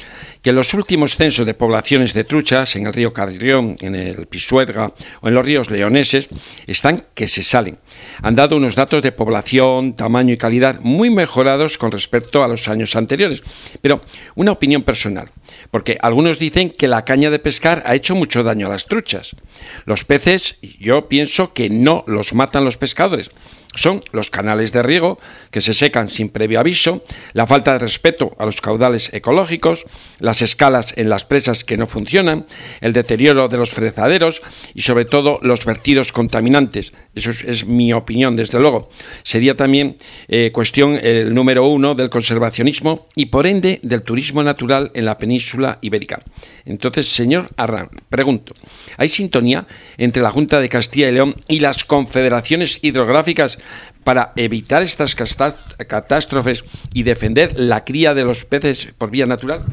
que 0.44 0.52
los 0.52 0.74
últimos 0.74 1.16
censos 1.16 1.46
de 1.46 1.54
poblaciones 1.54 2.14
de 2.14 2.26
truchas 2.26 2.76
en 2.76 2.86
el 2.86 2.94
río 2.94 3.14
Carrión, 3.14 3.78
en 3.80 3.96
el 3.96 4.28
Pisuerga 4.28 4.94
o 5.22 5.30
en 5.30 5.34
los 5.34 5.46
ríos 5.46 5.72
leoneses 5.72 6.28
están 6.68 7.06
que 7.16 7.30
se 7.30 7.42
salen. 7.42 7.80
Han 8.22 8.36
dado 8.36 8.58
unos 8.58 8.76
datos 8.76 9.02
de 9.02 9.14
población, 9.14 9.96
tamaño 9.96 10.34
y 10.34 10.38
calidad 10.38 10.82
muy 10.82 11.10
mejorados 11.10 11.78
con 11.78 11.92
respecto 11.92 12.44
a 12.44 12.50
los 12.50 12.68
años 12.68 12.96
anteriores. 12.98 13.42
Pero 13.82 14.02
una 14.36 14.52
opinión 14.52 14.84
personal, 14.84 15.32
porque 15.72 15.98
algunos 16.02 16.40
dicen 16.40 16.70
que 16.72 16.90
la 16.90 17.06
caña 17.06 17.30
de 17.30 17.40
pescar 17.40 17.82
ha 17.86 17.96
hecho 17.96 18.14
mucho 18.14 18.44
daño 18.44 18.68
a 18.68 18.72
las 18.72 18.86
truchas. 18.86 19.38
Los 19.86 20.04
peces 20.04 20.58
yo 20.62 21.08
pienso 21.08 21.54
que 21.54 21.70
no 21.70 22.04
los 22.06 22.34
matan 22.34 22.66
los 22.66 22.76
pescadores, 22.76 23.32
son 23.76 24.02
los 24.12 24.30
canales 24.30 24.72
de 24.72 24.84
riego 24.84 25.20
que 25.52 25.62
se 25.62 25.74
secan 25.74 26.10
sin 26.10 26.30
previo 26.30 26.60
aviso, 26.60 27.04
la 27.34 27.48
falta 27.48 27.74
de 27.74 27.80
respeto 27.80 28.36
a 28.38 28.46
los 28.46 28.62
caudales 28.62 29.12
ecológicos, 29.14 29.86
las 30.20 30.42
escalas 30.42 30.94
en 30.98 31.10
las 31.10 31.26
presas 31.26 31.64
que 31.64 31.78
no 31.78 31.88
funcionan, 31.88 32.46
el 32.82 32.94
deterioro 32.94 33.48
de 33.48 33.58
los 33.58 33.72
frezaderos 33.72 34.42
y 34.74 34.82
sobre 34.82 35.06
todo 35.06 35.40
los 35.42 35.66
vertidos 35.66 36.12
contaminantes. 36.12 36.94
Eso 37.16 37.32
es, 37.32 37.66
mi 37.66 37.94
opinión, 37.94 38.36
desde 38.36 38.60
luego. 38.60 38.90
Sería 39.24 39.56
también 39.56 39.98
eh, 40.28 40.52
cuestión 40.54 41.00
el 41.02 41.34
número 41.34 41.66
uno 41.68 41.96
del 41.96 42.10
conservacionismo 42.10 43.08
y 43.16 43.28
por 43.28 43.48
ende 43.48 43.80
del 43.84 44.04
turismo 44.04 44.44
natural 44.44 44.92
en 44.94 45.06
la 45.06 45.18
península 45.18 45.80
ibérica. 45.82 46.22
Entonces, 46.66 47.08
señor 47.08 47.50
Arran, 47.58 47.90
pregunto, 48.10 48.54
¿hay 48.98 49.10
sintonía 49.10 49.66
entre 49.98 50.22
la 50.22 50.32
Junta 50.32 50.60
de 50.60 50.70
Castilla 50.70 51.10
y 51.10 51.14
León 51.14 51.36
y 51.48 51.60
las 51.60 51.84
confederaciones 51.84 52.80
hidrográficas 52.82 53.58
para 54.04 54.32
evitar 54.36 54.82
estas 54.82 55.16
catástrofes 55.16 56.64
y 56.94 57.04
defender 57.04 57.54
la 57.56 57.84
cría 57.84 58.14
de 58.14 58.24
los 58.24 58.46
peces 58.46 58.94
por 58.98 59.10
vía 59.10 59.26
natural? 59.26 59.66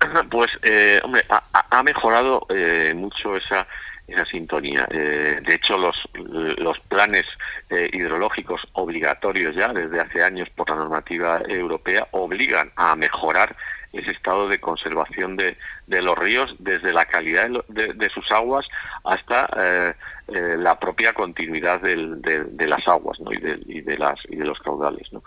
Pues, 0.30 0.48
eh, 0.62 1.00
hombre, 1.02 1.24
ha, 1.28 1.82
mejorado 1.82 2.46
eh, 2.50 2.92
mucho 2.94 3.36
esa 3.36 3.66
esa 4.08 4.24
sintonía. 4.24 4.88
Eh, 4.90 5.40
de 5.46 5.54
hecho, 5.54 5.76
los, 5.76 5.96
los 6.14 6.78
planes 6.80 7.26
eh, 7.68 7.90
hidrológicos 7.92 8.62
obligatorios 8.72 9.54
ya 9.54 9.68
desde 9.68 10.00
hace 10.00 10.22
años 10.22 10.48
por 10.56 10.70
la 10.70 10.76
normativa 10.76 11.42
europea 11.46 12.08
obligan 12.12 12.72
a 12.76 12.96
mejorar 12.96 13.54
ese 13.92 14.10
estado 14.10 14.48
de 14.48 14.60
conservación 14.60 15.36
de, 15.36 15.56
de 15.86 16.02
los 16.02 16.18
ríos 16.18 16.54
desde 16.58 16.92
la 16.92 17.04
calidad 17.04 17.48
de, 17.48 17.62
de, 17.68 17.92
de 17.92 18.08
sus 18.10 18.30
aguas 18.30 18.66
hasta 19.04 19.94
eh, 20.28 20.56
la 20.58 20.78
propia 20.78 21.14
continuidad 21.14 21.80
de, 21.80 22.66
las 22.66 22.86
aguas 22.86 23.18
y, 23.30 23.40
de, 23.40 23.58
y, 23.66 23.80
de, 23.80 23.96
las, 23.96 24.18
y 24.28 24.36
de 24.36 24.44
los 24.44 24.58
caudales. 24.58 25.10
¿no? 25.10 25.22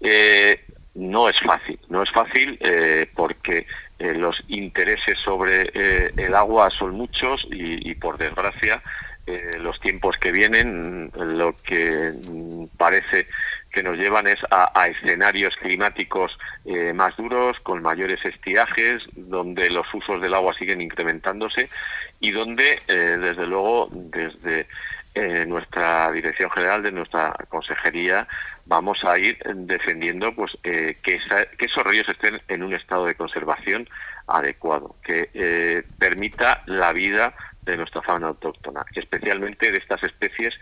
Eh, 0.00 0.64
no 0.94 1.28
es 1.28 1.36
fácil, 1.40 1.78
no 1.88 2.02
es 2.02 2.10
fácil 2.12 2.56
eh, 2.60 3.10
porque 3.14 3.66
los 3.98 4.36
intereses 4.48 5.16
sobre 5.24 5.70
el 6.16 6.34
agua 6.34 6.68
son 6.70 6.94
muchos 6.94 7.46
y, 7.50 7.94
por 7.94 8.18
desgracia 8.18 8.82
los 9.58 9.80
tiempos 9.80 10.18
que 10.18 10.30
vienen 10.30 11.10
lo 11.14 11.56
que 11.56 12.12
mm, 12.12 12.66
parece 12.76 13.28
que 13.74 13.82
nos 13.82 13.98
llevan 13.98 14.28
es 14.28 14.38
a, 14.50 14.86
escenarios 14.86 15.54
climáticos 15.56 16.38
más 16.94 17.14
duros, 17.16 17.58
con 17.60 17.82
mayores 17.82 18.24
estiajes, 18.24 19.02
donde 19.12 19.68
los 19.68 19.86
usos 19.92 20.22
del 20.22 20.32
agua 20.32 20.54
siguen 20.54 20.80
incrementándose 20.80 21.68
y 22.20 22.30
donde, 22.30 22.80
eh, 22.88 23.18
desde 23.20 23.46
luego, 23.46 23.88
desde 23.90 24.66
eh, 25.14 25.44
nuestra 25.46 26.10
dirección 26.10 26.50
general, 26.50 26.82
de 26.82 26.92
nuestra 26.92 27.34
consejería, 27.48 28.26
vamos 28.64 29.04
a 29.04 29.18
ir 29.18 29.38
defendiendo 29.44 30.34
pues 30.34 30.56
eh, 30.64 30.96
que, 31.02 31.20
esos 31.58 31.84
ríos 31.84 32.08
estén 32.08 32.40
en 32.48 32.62
un 32.62 32.72
estado 32.72 33.06
de 33.06 33.14
conservación 33.14 33.88
adecuado, 34.26 34.96
que 35.04 35.84
permita 35.98 36.62
la 36.64 36.92
vida 36.92 37.34
de 37.60 37.76
nuestra 37.76 38.00
fauna 38.00 38.28
autóctona, 38.28 38.86
especialmente 38.94 39.70
de 39.70 39.78
estas 39.78 40.02
especies 40.02 40.54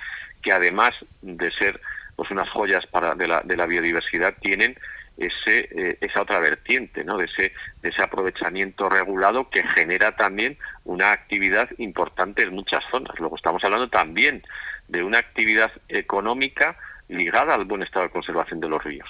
que 0.42 0.50
además 0.50 0.92
de 1.20 1.52
ser 1.52 1.80
pues 2.16 2.30
unas 2.30 2.48
joyas 2.50 2.86
para 2.86 3.14
de 3.14 3.28
la, 3.28 3.40
de 3.42 3.56
la 3.56 3.66
biodiversidad 3.66 4.34
tienen 4.40 4.76
ese, 5.16 5.68
eh, 5.70 5.98
esa 6.00 6.22
otra 6.22 6.38
vertiente, 6.38 7.04
¿no? 7.04 7.18
de, 7.18 7.26
ese, 7.26 7.52
de 7.82 7.88
ese 7.88 8.02
aprovechamiento 8.02 8.88
regulado 8.88 9.50
que 9.50 9.62
genera 9.68 10.16
también 10.16 10.58
una 10.84 11.12
actividad 11.12 11.68
importante 11.78 12.42
en 12.42 12.54
muchas 12.54 12.82
zonas. 12.90 13.18
Luego 13.18 13.36
estamos 13.36 13.62
hablando 13.64 13.88
también 13.88 14.42
de 14.88 15.02
una 15.02 15.18
actividad 15.18 15.70
económica 15.88 16.76
ligada 17.08 17.54
al 17.54 17.64
buen 17.64 17.82
estado 17.82 18.06
de 18.06 18.12
conservación 18.12 18.60
de 18.60 18.68
los 18.68 18.82
ríos 18.82 19.08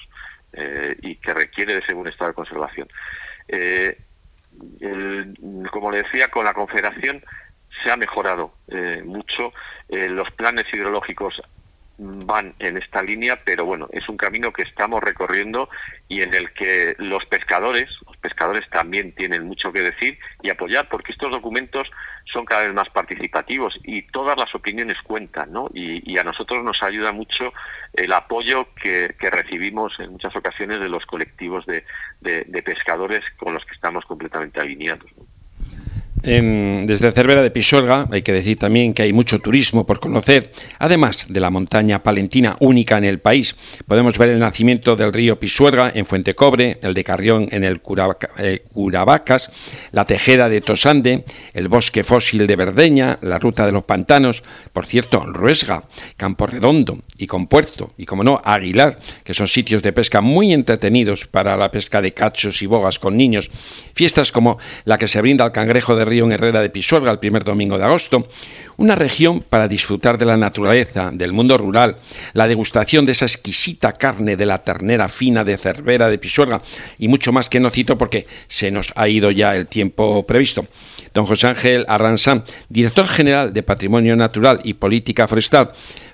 eh, 0.52 0.97
y 1.02 1.16
que 1.16 1.35
requiere 1.35 1.75
de 1.75 1.80
ese 1.80 1.94
buen 1.94 2.09
estado 2.09 2.30
de 2.30 2.35
conservación. 2.35 2.88
Eh, 3.49 3.99
como 5.71 5.90
le 5.90 6.02
decía, 6.02 6.28
con 6.28 6.44
la 6.44 6.52
Confederación 6.52 7.25
se 7.82 7.90
ha 7.90 7.97
mejorado 7.97 8.54
mucho. 9.02 9.52
los 9.88 10.30
planes 10.32 10.66
hidrológicos 10.73 11.40
van 11.99 12.54
en 12.58 12.76
esta 12.76 13.02
línea, 13.02 13.38
pero 13.44 13.64
bueno, 13.64 13.88
es 13.92 14.08
un 14.08 14.16
camino 14.16 14.52
que 14.52 14.62
estamos 14.62 15.02
recorriendo 15.02 15.68
y 16.08 16.22
en 16.22 16.34
el 16.34 16.52
que 16.52 16.94
los 16.99 17.25
pescadores, 17.26 17.88
los 18.06 18.16
pescadores 18.16 18.68
también 18.70 19.12
tienen 19.12 19.44
mucho 19.44 19.72
que 19.72 19.82
decir 19.82 20.18
y 20.42 20.50
apoyar, 20.50 20.88
porque 20.88 21.12
estos 21.12 21.30
documentos 21.30 21.88
son 22.32 22.44
cada 22.44 22.62
vez 22.62 22.75
más 22.75 22.88
participativos 22.90 23.78
y 23.84 24.02
todas 24.02 24.37
las 24.37 24.54
opiniones 24.54 24.96
cuentan, 25.02 25.52
¿no? 25.52 25.70
Y, 25.75 26.18
a 26.18 26.25
nosotros 26.25 26.62
nos 26.62 26.82
ayuda 26.82 27.11
mucho 27.11 27.52
el 27.94 28.12
apoyo 28.12 28.68
que, 28.75 29.14
recibimos 29.18 29.99
en 29.99 30.12
muchas 30.12 30.37
ocasiones 30.37 30.78
de 30.78 30.88
los 30.88 31.04
colectivos 31.06 31.66
de, 31.66 31.84
de 32.20 32.62
pescadores 32.62 33.22
con 33.38 33.54
los 33.54 33.64
que 33.64 33.75
estamos 33.75 34.04
completamente 34.04 34.61
alineados. 34.61 35.11
Desde 36.23 37.11
Cervera 37.11 37.43
de 37.43 37.50
Pisuerga 37.50 38.07
hay 38.11 38.23
que 38.23 38.33
decir 38.33 38.57
también 38.57 38.95
que 38.95 39.02
hay 39.02 39.12
mucho 39.12 39.41
turismo 39.41 39.85
por 39.85 39.99
conocer, 39.99 40.52
además 40.79 41.26
de 41.29 41.41
la 41.41 41.50
montaña 41.50 42.02
palentina 42.02 42.57
única 42.61 42.97
en 42.97 43.05
el 43.05 43.19
país. 43.19 43.57
Podemos 43.88 44.17
ver 44.19 44.31
el 44.31 44.38
nacimiento 44.38 44.95
del 44.95 45.12
río 45.12 45.41
Pisuerga 45.41 45.91
en 45.93 46.07
Fuente 46.07 46.37
Cobre, 46.37 46.79
el 46.81 46.95
de 46.95 47.02
Carrión 47.02 47.49
en 47.50 47.64
el 47.64 47.81
eh, 48.38 48.62
Curavacas, 48.73 49.50
la 49.91 50.05
tejeda 50.05 50.49
de 50.49 50.61
Tosande, 50.61 51.25
el 51.55 51.67
bosque 51.67 52.05
fósil 52.05 52.47
de 52.47 52.55
Verdeña, 52.55 53.19
la 53.23 53.41
ruta 53.41 53.67
de 53.67 53.73
los 53.73 53.83
pantanos, 53.83 54.45
por 54.73 54.87
cierto, 54.87 55.26
Ruesga, 55.26 55.83
Campo 56.17 56.47
Redondo 56.47 56.99
y 57.19 57.26
Compuerto, 57.26 57.95
y 57.99 58.07
como 58.07 58.23
no, 58.23 58.41
Aguilar, 58.45 58.97
que 59.25 59.35
son 59.35 59.49
sitios 59.49 59.83
de 59.83 59.93
pesca 59.93 60.21
muy 60.21 60.52
entretenidos 60.52 61.26
para 61.26 61.57
la 61.57 61.73
pesca 61.73 62.00
de 62.00 62.14
cachos 62.14 62.62
y 62.62 62.67
bogas 62.67 63.00
con 63.00 63.17
niños. 63.17 63.50
Fiestas 63.95 64.31
como 64.31 64.59
la 64.85 64.99
que 64.99 65.09
se 65.09 65.20
brinda 65.20 65.44
al 65.44 65.53
cangrejo 65.53 65.96
de 65.96 66.12
río 66.12 66.27
en 66.27 66.33
Herrera 66.33 66.61
de 66.61 66.68
Pisuerga 66.68 67.11
el 67.11 67.18
primer 67.18 67.42
domingo 67.42 67.79
de 67.79 67.85
agosto, 67.85 68.29
una 68.77 68.94
región 68.94 69.40
para 69.40 69.66
disfrutar 69.66 70.18
de 70.18 70.27
la 70.27 70.37
naturaleza, 70.37 71.11
del 71.12 71.33
mundo 71.33 71.57
rural, 71.57 71.96
la 72.35 72.46
degustación 72.46 73.07
de 73.07 73.12
esa 73.12 73.25
exquisita 73.25 73.92
carne 73.92 74.37
de 74.37 74.44
la 74.44 74.59
ternera 74.59 75.09
fina 75.09 75.42
de 75.42 75.57
Cervera 75.57 76.09
de 76.09 76.18
Pisuerga 76.18 76.61
y 76.98 77.09
mucho 77.09 77.33
más 77.33 77.48
que 77.48 77.61
no 77.61 77.70
cito 77.70 77.96
porque 77.96 78.27
se 78.46 78.70
nos 78.70 78.92
ha 78.94 79.09
ido 79.09 79.31
ya 79.31 79.57
el 79.57 79.66
tiempo 79.66 80.27
previsto. 80.27 80.66
Don 81.14 81.25
José 81.25 81.46
Ángel 81.46 81.87
Arranzán, 81.88 82.44
director 82.68 83.07
general 83.09 83.53
de 83.53 83.62
Patrimonio 83.62 84.14
Natural 84.16 84.61
y 84.64 84.75
Política 84.75 85.27
Forestal, 85.27 85.72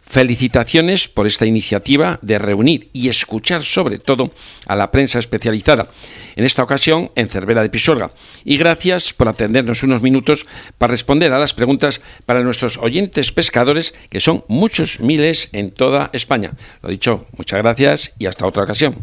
Felicitaciones 0.08 1.06
por 1.06 1.26
esta 1.26 1.44
iniciativa 1.44 2.18
de 2.22 2.38
reunir 2.38 2.88
y 2.94 3.08
escuchar 3.08 3.62
sobre 3.62 3.98
todo 3.98 4.30
a 4.66 4.74
la 4.74 4.90
prensa 4.90 5.18
especializada, 5.18 5.88
en 6.34 6.44
esta 6.44 6.62
ocasión 6.62 7.10
en 7.14 7.28
Cervera 7.28 7.60
de 7.60 7.68
Pisorga. 7.68 8.10
Y 8.42 8.56
gracias 8.56 9.12
por 9.12 9.28
atendernos 9.28 9.82
unos 9.82 10.00
minutos 10.00 10.46
para 10.78 10.92
responder 10.92 11.34
a 11.34 11.38
las 11.38 11.52
preguntas 11.52 12.00
para 12.24 12.40
nuestros 12.40 12.78
oyentes 12.78 13.32
pescadores, 13.32 13.92
que 14.08 14.20
son 14.20 14.44
muchos 14.48 14.98
miles 15.00 15.50
en 15.52 15.72
toda 15.72 16.08
España. 16.14 16.52
Lo 16.82 16.88
dicho, 16.88 17.26
muchas 17.36 17.60
gracias 17.60 18.14
y 18.18 18.24
hasta 18.24 18.46
otra 18.46 18.64
ocasión. 18.64 18.96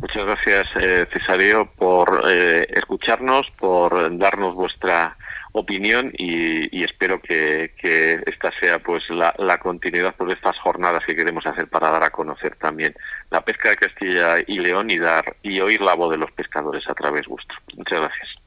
Muchas 0.00 0.22
gracias, 0.22 0.66
eh, 0.78 1.06
Cesario, 1.14 1.70
por 1.76 2.24
eh, 2.30 2.66
escucharnos, 2.74 3.46
por 3.58 4.18
darnos 4.18 4.54
vuestra 4.54 5.16
opinión 5.60 6.12
y, 6.16 6.84
espero 6.84 7.20
que, 7.20 7.72
esta 8.26 8.50
sea 8.60 8.78
pues 8.78 9.02
la, 9.10 9.58
continuidad 9.58 10.14
de 10.16 10.32
estas 10.32 10.58
jornadas 10.58 11.02
que 11.06 11.16
queremos 11.16 11.46
hacer 11.46 11.68
para 11.68 11.90
dar 11.90 12.04
a 12.04 12.10
conocer 12.10 12.56
también 12.56 12.94
la 13.30 13.40
pesca 13.40 13.70
de 13.70 13.76
Castilla 13.76 14.36
y 14.46 14.58
León 14.58 14.90
y 14.90 14.98
dar 14.98 15.36
y 15.42 15.60
oír 15.60 15.80
la 15.80 15.94
voz 15.94 16.10
de 16.10 16.18
los 16.18 16.30
pescadores 16.32 16.88
a 16.88 16.94
través 16.94 17.26
vuestro. 17.26 17.56
Muchas 17.74 18.00
gracias. 18.00 18.45